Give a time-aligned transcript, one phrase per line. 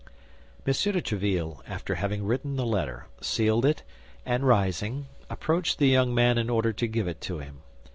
[0.65, 0.73] M.
[0.73, 3.83] de Tréville, after having written the letter, sealed it,
[4.25, 7.59] and rising, approached the young man in order to give it to him.